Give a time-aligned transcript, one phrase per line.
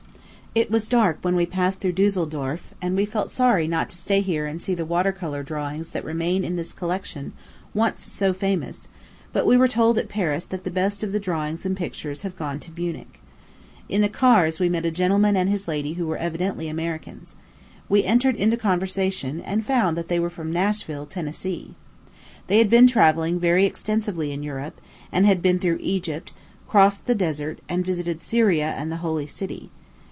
[0.53, 4.19] It was dark when we passed through Dusseldorf; and we felt sorry not to stay
[4.19, 7.31] here and see the water color drawings that remain in this collection,
[7.73, 8.89] once so famous;
[9.31, 12.35] but we were told at Paris that the best of the drawings and pictures have
[12.35, 13.21] gone to Munich.
[13.87, 17.37] In the cars we met a gentleman and his lady who were evidently Americans.
[17.87, 21.75] We entered into conversation, and found they were from Nashville, Tennessee.
[22.47, 24.81] They bad been travelling very extensively in Europe,
[25.13, 26.33] and had been through Egypt,
[26.67, 29.71] crossed the desert, and visited Syria and the Holy City.